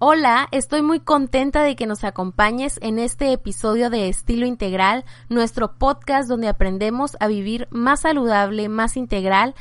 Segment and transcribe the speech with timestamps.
[0.00, 5.74] Hola, estoy muy contenta de que nos acompañes en este episodio de Estilo Integral, nuestro
[5.74, 9.54] podcast donde aprendemos a vivir más saludable, más integral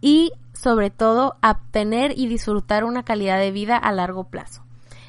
[0.00, 4.62] y sobre todo a tener y disfrutar una calidad de vida a largo plazo.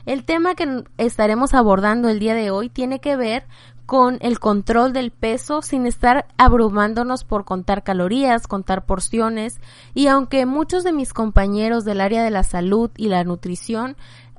[0.05, 3.45] El tema que estaremos abordando el día de hoy tiene que ver
[3.85, 9.59] con el control del peso sin estar abrumándonos por contar calorías, contar porciones
[9.93, 13.95] y aunque muchos de mis compañeros del área de la salud y la nutrición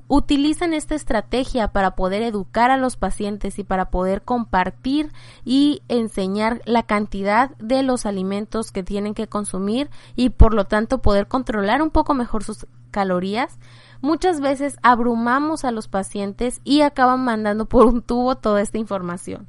[0.07, 5.11] utilizan esta estrategia para poder educar a los pacientes y para poder compartir
[5.43, 11.01] y enseñar la cantidad de los alimentos que tienen que consumir y por lo tanto
[11.01, 13.59] poder controlar un poco mejor sus calorías,
[14.01, 19.47] muchas veces abrumamos a los pacientes y acaban mandando por un tubo toda esta información.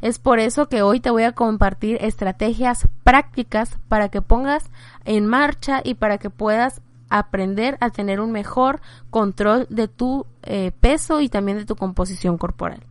[0.00, 4.64] Es por eso que hoy te voy a compartir estrategias prácticas para que pongas
[5.04, 6.82] en marcha y para que puedas
[7.18, 8.80] aprender a tener un mejor
[9.10, 12.82] control de tu eh, peso y también de tu composición corporal.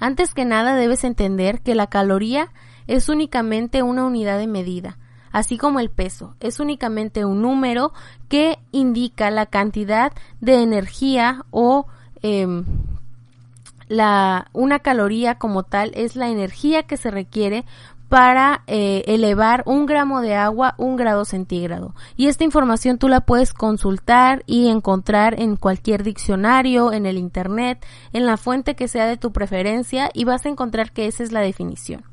[0.00, 2.48] Antes que nada debes entender que la caloría
[2.86, 4.98] es únicamente una unidad de medida,
[5.30, 7.92] así como el peso, es únicamente un número
[8.28, 11.86] que indica la cantidad de energía o
[12.22, 12.64] em,
[13.88, 17.64] la, una caloría como tal es la energía que se requiere
[18.12, 21.94] para eh, elevar un gramo de agua un grado centígrado.
[22.14, 27.82] Y esta información tú la puedes consultar y encontrar en cualquier diccionario, en el internet,
[28.12, 31.32] en la fuente que sea de tu preferencia y vas a encontrar que esa es
[31.32, 32.04] la definición.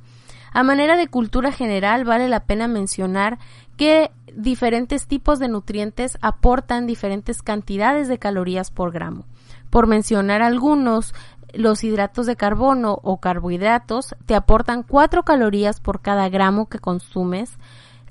[0.53, 3.38] A manera de cultura general vale la pena mencionar
[3.75, 9.25] que diferentes tipos de nutrientes aportan diferentes cantidades de calorías por gramo.
[9.70, 11.14] Por mencionar algunos,
[11.53, 17.58] los hidratos de carbono o carbohidratos te aportan 4 calorías por cada gramo que consumes.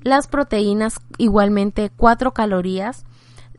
[0.01, 3.05] Las proteínas igualmente 4 calorías.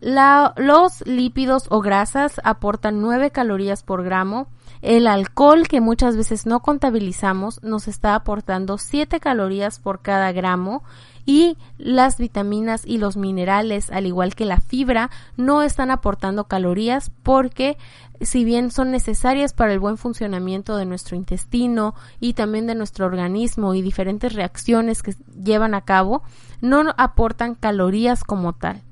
[0.01, 4.47] los lípidos o grasas aportan 9 calorías por gramo.
[4.83, 10.83] El alcohol, que muchas veces no contabilizamos, nos está aportando 7 calorías por cada gramo
[11.31, 17.13] y las vitaminas y los minerales, al igual que la fibra, no están aportando calorías
[17.23, 17.79] porque
[18.21, 23.07] si bien son necesarias para el buen funcionamiento de nuestro intestino y también de nuestro
[23.07, 26.25] organismo y diferentes reacciones que llevan a cabo,
[26.63, 28.83] no aportan calorías como tal.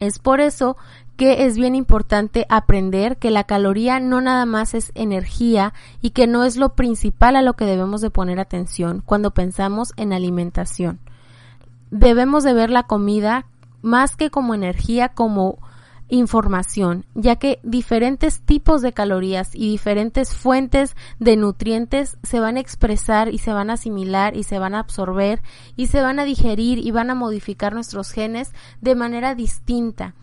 [0.00, 0.76] Es por eso
[1.16, 5.72] que es bien importante aprender que la caloría no nada más es energía
[6.02, 9.94] y que no es lo principal a lo que debemos de poner atención cuando pensamos
[9.96, 11.00] en alimentación.
[11.90, 13.46] Debemos de ver la comida
[13.82, 15.58] más que como energía, como
[16.08, 22.60] información, ya que diferentes tipos de calorías y diferentes fuentes de nutrientes se van a
[22.60, 25.42] expresar y se van a asimilar y se van a absorber
[25.76, 30.14] y se van a digerir y van a modificar nuestros genes de manera distinta.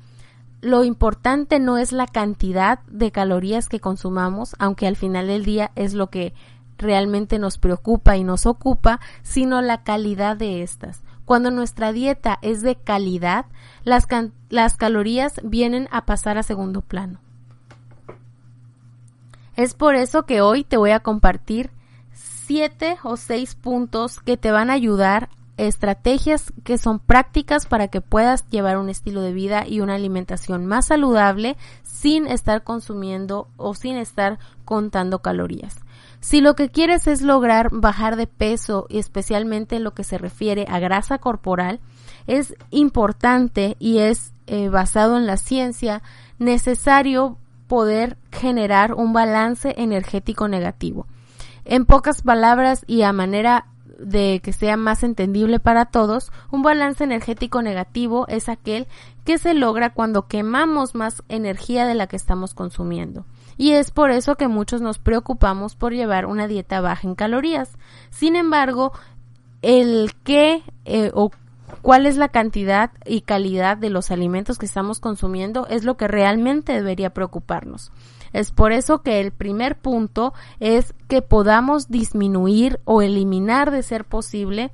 [0.61, 5.71] Lo importante no es la cantidad de calorías que consumamos, aunque al final del día
[5.75, 6.33] es lo que
[6.77, 11.04] realmente nos preocupa y nos ocupa, sino la calidad de estas.
[11.25, 13.45] Cuando nuestra dieta es de calidad,
[13.83, 14.05] las,
[14.77, 17.19] calorías vienen a pasar a segundo plano.
[19.55, 21.71] Es por eso que hoy te voy a compartir
[22.13, 28.01] siete o seis puntos que te van a ayudar, estrategias que son prácticas para que
[28.01, 33.73] puedas llevar un estilo de vida y una alimentación más saludable sin estar consumiendo o
[33.73, 35.84] sin estar contando calorías.
[36.25, 40.65] Si lo que quieres es lograr bajar de peso, especialmente en lo que se refiere
[40.67, 41.81] a grasa corporal,
[42.25, 46.01] es importante y es eh, basado en la ciencia
[46.39, 47.37] necesario
[47.67, 51.05] poder generar un balance energético negativo.
[51.63, 53.67] En pocas palabras y a manera
[53.99, 58.87] de que sea más entendible para todos, un balance energético negativo es aquel
[59.25, 63.27] que se logra cuando quemamos más energía de la que estamos consumiendo
[63.57, 67.77] y es por eso que muchos nos preocupamos por llevar una dieta baja en calorías.
[68.09, 68.91] Sin embargo,
[69.61, 71.31] el qué eh, o
[71.81, 76.07] cuál es la cantidad y calidad de los alimentos que estamos consumiendo es lo que
[76.07, 77.91] realmente debería preocuparnos.
[78.33, 84.03] Es por eso que el primer punto es que podamos disminuir o eliminar de ser
[84.03, 84.71] posible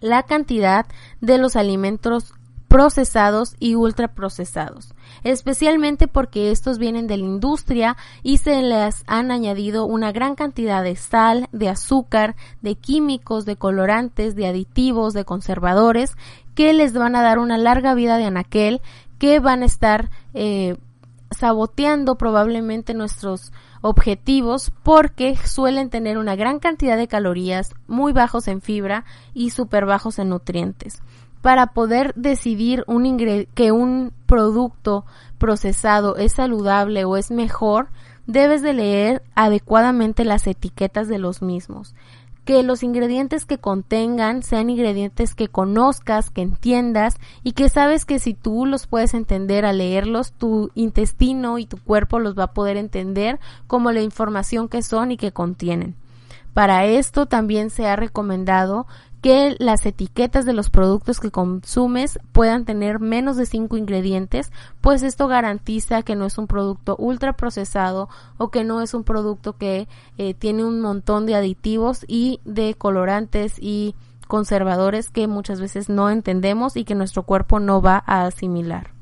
[0.00, 0.86] la cantidad
[1.20, 2.32] de los alimentos
[2.70, 4.94] procesados y ultraprocesados,
[5.24, 10.84] especialmente porque estos vienen de la industria y se les han añadido una gran cantidad
[10.84, 16.12] de sal, de azúcar, de químicos, de colorantes, de aditivos, de conservadores
[16.54, 18.80] que les van a dar una larga vida de anaquel
[19.18, 20.76] que van a estar eh,
[21.32, 28.60] saboteando probablemente nuestros objetivos porque suelen tener una gran cantidad de calorías, muy bajos en
[28.60, 31.02] fibra y súper bajos en nutrientes.
[31.42, 32.84] Para poder decidir
[33.54, 35.04] que un producto
[35.38, 37.88] procesado es saludable o es mejor,
[38.26, 41.94] debes de leer adecuadamente las etiquetas de los mismos
[42.44, 47.14] que los ingredientes que contengan sean ingredientes que conozcas, que entiendas
[47.44, 51.76] y que sabes que si tú los puedes entender al leerlos, tu intestino y tu
[51.76, 55.94] cuerpo los va a poder entender como la información que son y que contienen.
[56.52, 58.86] Para esto también se ha recomendado
[59.20, 64.50] que las etiquetas de los productos que consumes puedan tener menos de 5 ingredientes,
[64.80, 68.08] pues esto garantiza que no es un producto ultra procesado
[68.38, 72.74] o que no es un producto que eh, tiene un montón de aditivos y de
[72.74, 73.94] colorantes y
[74.26, 78.92] conservadores que muchas veces no entendemos y que nuestro cuerpo no va a asimilar.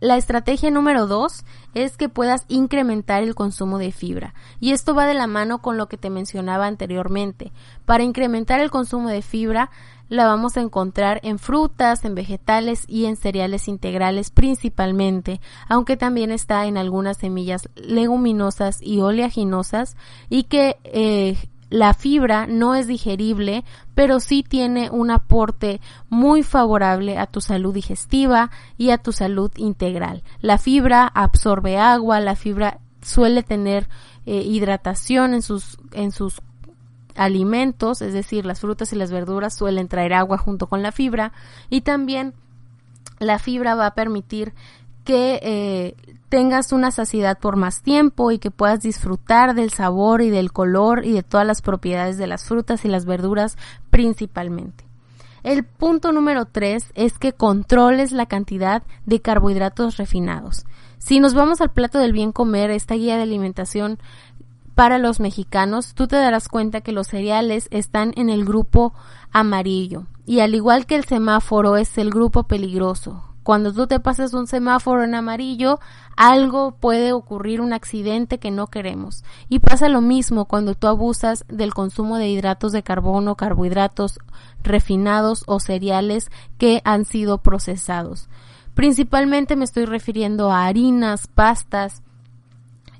[0.00, 1.44] La estrategia número dos
[1.84, 4.34] es que puedas incrementar el consumo de fibra.
[4.60, 7.52] Y esto va de la mano con lo que te mencionaba anteriormente.
[7.84, 9.70] Para incrementar el consumo de fibra,
[10.08, 16.30] la vamos a encontrar en frutas, en vegetales y en cereales integrales principalmente, aunque también
[16.30, 19.96] está en algunas semillas leguminosas y oleaginosas
[20.30, 21.36] y que eh,
[21.70, 27.74] la fibra no es digerible, pero sí tiene un aporte muy favorable a tu salud
[27.74, 30.22] digestiva y a tu salud integral.
[30.40, 33.88] La fibra absorbe agua, la fibra suele tener
[34.26, 36.40] eh, hidratación en sus, en sus
[37.14, 41.32] alimentos, es decir, las frutas y las verduras suelen traer agua junto con la fibra
[41.68, 42.34] y también
[43.18, 44.54] la fibra va a permitir
[45.08, 45.94] que eh,
[46.28, 51.06] tengas una saciedad por más tiempo y que puedas disfrutar del sabor y del color
[51.06, 53.56] y de todas las propiedades de las frutas y las verduras
[53.88, 54.84] principalmente.
[55.44, 60.66] El punto número tres es que controles la cantidad de carbohidratos refinados.
[60.98, 63.98] Si nos vamos al plato del bien comer, esta guía de alimentación
[64.74, 68.92] para los mexicanos, tú te darás cuenta que los cereales están en el grupo
[69.32, 74.34] amarillo y al igual que el semáforo es el grupo peligroso, cuando tú te pasas
[74.34, 75.80] un semáforo en amarillo,
[76.18, 79.24] algo puede ocurrir, un accidente que no queremos.
[79.48, 84.18] Y pasa lo mismo cuando tú abusas del consumo de hidratos de carbono, carbohidratos
[84.62, 88.28] refinados o cereales que han sido procesados.
[88.74, 92.02] Principalmente me estoy refiriendo a harinas, pastas,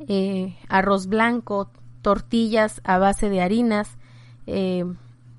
[0.08, 1.68] eh, arroz blanco,
[2.00, 3.98] tortillas a base de harinas
[4.46, 4.86] eh,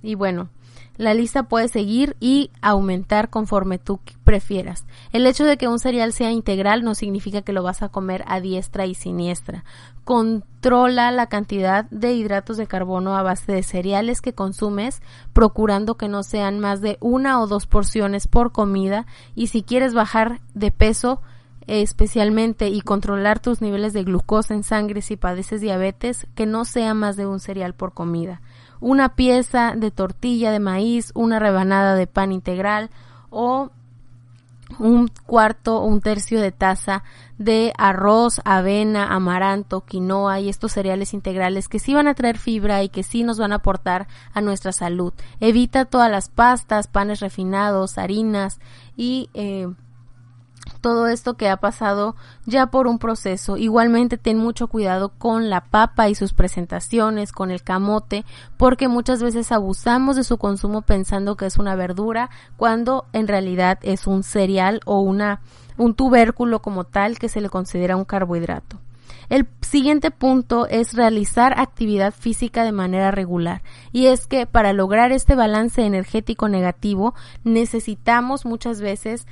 [0.03, 0.49] y bueno,
[0.99, 4.85] la lista puede seguir y aumentar conforme tú prefieras.
[5.13, 8.25] El hecho de que un cereal sea integral no significa que lo vas a comer
[8.27, 9.63] a diestra y siniestra.
[10.03, 15.01] Controla la cantidad de hidratos de carbono a base de cereales que consumes,
[15.31, 19.05] procurando que no sean más de una o dos porciones por comida
[19.35, 21.21] y si quieres bajar de peso,
[21.65, 26.93] especialmente y controlar tus niveles de glucosa en sangre si padeces diabetes, que no sea
[26.93, 28.41] más de un cereal por comida
[28.81, 32.89] una pieza de tortilla de maíz, una rebanada de pan integral
[33.29, 33.71] o
[34.77, 37.03] un cuarto o un tercio de taza
[37.37, 42.83] de arroz, avena, amaranto, quinoa y estos cereales integrales que sí van a traer fibra
[42.83, 45.13] y que sí nos van a aportar a nuestra salud.
[45.39, 48.59] Evita todas las pastas, panes refinados, harinas
[48.95, 49.67] y eh,
[50.81, 52.15] todo esto que ha pasado
[52.45, 53.57] ya por un proceso.
[53.57, 58.25] Igualmente ten mucho cuidado con la papa y sus presentaciones, con el camote,
[58.57, 63.79] porque muchas veces abusamos de su consumo pensando que es una verdura, cuando en realidad
[63.81, 65.41] es un cereal o una
[65.77, 68.79] un tubérculo como tal que se le considera un carbohidrato.
[69.29, 73.61] El siguiente punto es realizar actividad física de manera regular.
[73.91, 77.13] Y es que para lograr este balance energético negativo
[77.43, 79.27] necesitamos muchas veces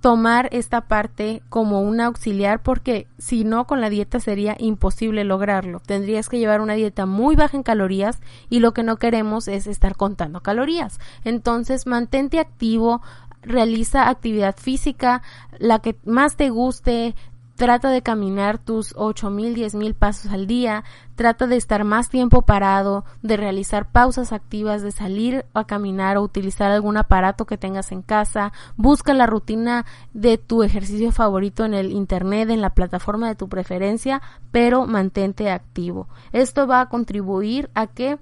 [0.00, 5.80] tomar esta parte como un auxiliar porque si no con la dieta sería imposible lograrlo.
[5.80, 9.66] Tendrías que llevar una dieta muy baja en calorías y lo que no queremos es
[9.66, 11.00] estar contando calorías.
[11.24, 13.02] Entonces mantente activo,
[13.42, 15.22] realiza actividad física,
[15.58, 17.14] la que más te guste,
[17.58, 20.84] Trata de caminar tus ocho mil, diez mil pasos al día.
[21.16, 26.22] Trata de estar más tiempo parado, de realizar pausas activas, de salir a caminar o
[26.22, 28.52] utilizar algún aparato que tengas en casa.
[28.76, 33.48] Busca la rutina de tu ejercicio favorito en el internet, en la plataforma de tu
[33.48, 34.22] preferencia,
[34.52, 36.06] pero mantente activo.
[36.30, 38.20] Esto va a contribuir a que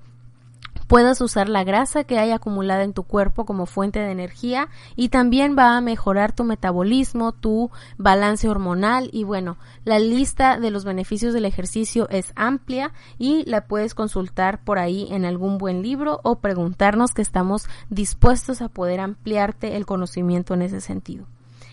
[0.86, 5.08] puedas usar la grasa que hay acumulada en tu cuerpo como fuente de energía y
[5.08, 10.84] también va a mejorar tu metabolismo, tu balance hormonal y bueno, la lista de los
[10.84, 16.20] beneficios del ejercicio es amplia y la puedes consultar por ahí en algún buen libro
[16.22, 21.26] o preguntarnos que estamos dispuestos a poder ampliarte el conocimiento en ese sentido.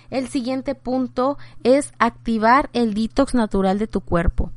[0.10, 4.52] El siguiente punto es activar el detox natural de tu cuerpo.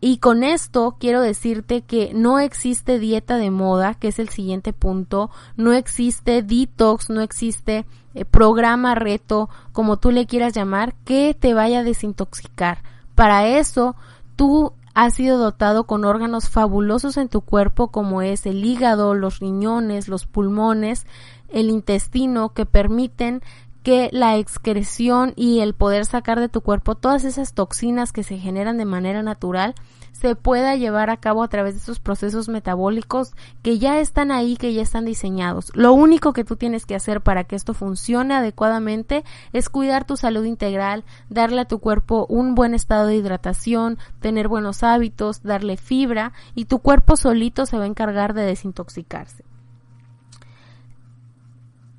[0.00, 4.72] Y con esto quiero decirte que no existe dieta de moda, que es el siguiente
[4.72, 11.36] punto, no existe detox, no existe eh, programa reto, como tú le quieras llamar, que
[11.38, 12.82] te vaya a desintoxicar.
[13.14, 13.94] Para eso,
[14.36, 19.38] tú has sido dotado con órganos fabulosos en tu cuerpo como es el hígado, los
[19.38, 21.06] riñones, los pulmones,
[21.50, 23.42] el intestino que permiten
[23.82, 28.38] que la excreción y el poder sacar de tu cuerpo todas esas toxinas que se
[28.38, 29.74] generan de manera natural
[30.12, 33.32] se pueda llevar a cabo a través de esos procesos metabólicos
[33.62, 35.72] que ya están ahí, que ya están diseñados.
[35.74, 40.16] Lo único que tú tienes que hacer para que esto funcione adecuadamente es cuidar tu
[40.16, 45.78] salud integral, darle a tu cuerpo un buen estado de hidratación, tener buenos hábitos, darle
[45.78, 49.49] fibra y tu cuerpo solito se va a encargar de desintoxicarse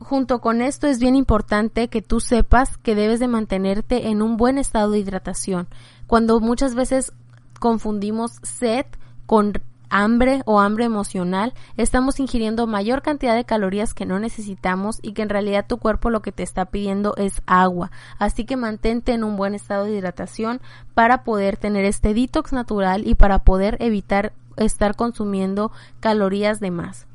[0.02, 4.38] junto con esto es bien importante que tú sepas que debes de mantenerte en un
[4.38, 5.68] buen estado de hidratación.
[6.08, 7.14] Cuando muchas veces
[7.60, 8.86] confundimos sed
[9.26, 9.54] con
[9.90, 15.22] hambre o hambre emocional, estamos ingiriendo mayor cantidad de calorías que no necesitamos y que
[15.22, 17.92] en realidad tu cuerpo lo que te está pidiendo es agua.
[18.18, 20.62] Así que mantente en un buen estado de hidratación
[20.94, 27.08] para poder tener este detox natural y para poder evitar estar consumiendo calorías de más.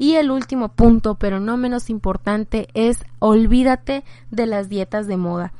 [0.00, 5.52] Y el último punto, pero no menos importante, es olvídate de las dietas de moda.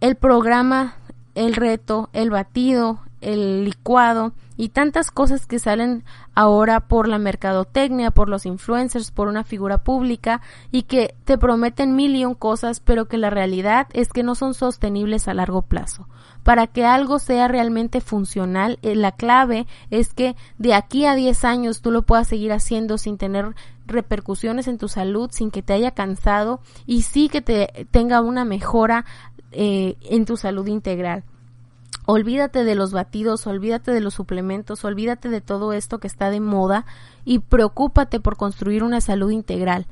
[0.00, 0.96] El programa,
[1.34, 6.04] el reto, el batido, el licuado y tantas cosas que salen
[6.34, 11.96] ahora por la mercadotecnia, por los influencers, por una figura pública y que te prometen
[11.96, 15.62] mil y un cosas, pero que la realidad es que no son sostenibles a largo
[15.62, 16.08] plazo.
[16.42, 21.44] Para que algo sea realmente funcional, eh, la clave es que de aquí a 10
[21.44, 23.54] años tú lo puedas seguir haciendo sin tener
[23.86, 28.44] repercusiones en tu salud, sin que te haya cansado y sí que te tenga una
[28.44, 29.04] mejora
[29.52, 31.24] eh, en tu salud integral.
[32.06, 36.40] Olvídate de los batidos, olvídate de los suplementos, olvídate de todo esto que está de
[36.40, 36.84] moda
[37.24, 39.86] y preocúpate por construir una salud integral.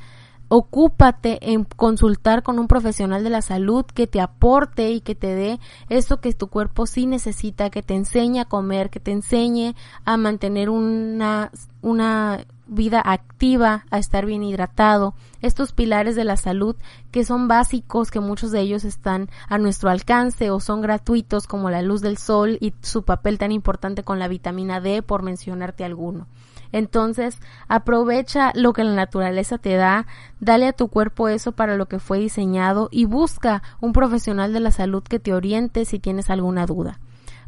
[0.48, 5.34] Ocúpate en consultar con un profesional de la salud que te aporte y que te
[5.34, 9.74] dé eso que tu cuerpo sí necesita, que te enseñe a comer, que te enseñe
[10.04, 16.76] a mantener una, una vida activa, a estar bien hidratado, estos pilares de la salud
[17.10, 21.70] que son básicos, que muchos de ellos están a nuestro alcance o son gratuitos como
[21.70, 25.84] la luz del sol y su papel tan importante con la vitamina D, por mencionarte
[25.84, 26.26] alguno.
[26.72, 27.38] Entonces,
[27.68, 30.06] aprovecha lo que la naturaleza te da,
[30.40, 34.60] dale a tu cuerpo eso para lo que fue diseñado y busca un profesional de
[34.60, 36.98] la salud que te oriente si tienes alguna duda.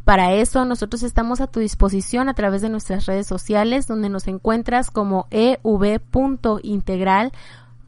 [0.04, 4.28] Para eso nosotros estamos a tu disposición a través de nuestras redes sociales donde nos
[4.28, 7.32] encuentras como ev.integral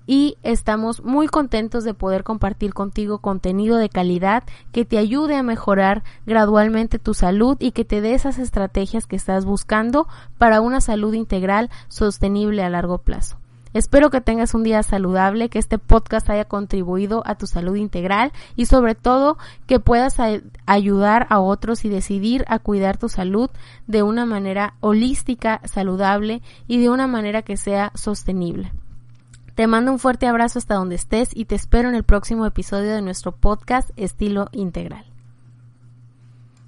[0.07, 5.43] y estamos muy contentos de poder compartir contigo contenido de calidad que te ayude a
[5.43, 10.09] mejorar gradualmente tu salud y que te dé esas estrategias que estás buscando
[10.39, 13.37] para una salud integral sostenible a largo plazo.
[13.77, 18.33] Espero que tengas un día saludable, que este podcast haya contribuido a tu salud integral
[18.57, 20.17] y sobre todo que puedas
[20.65, 23.51] ayudar a otros y decidir a cuidar tu salud
[23.87, 28.73] de una manera holística, saludable y de una manera que sea sostenible.
[29.55, 32.95] Te mando un fuerte abrazo hasta donde estés y te espero en el próximo episodio
[32.95, 35.16] de nuestro podcast Estilo Integral.